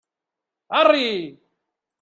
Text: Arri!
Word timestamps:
Arri! 0.79 1.07